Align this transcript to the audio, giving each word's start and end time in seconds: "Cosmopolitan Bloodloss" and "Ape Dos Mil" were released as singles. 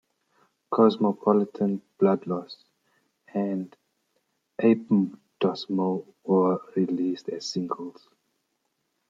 "Cosmopolitan 0.71 1.79
Bloodloss" 1.99 2.63
and 3.35 3.77
"Ape 4.57 4.89
Dos 5.39 5.69
Mil" 5.69 6.07
were 6.25 6.59
released 6.75 7.29
as 7.29 7.45
singles. 7.45 8.09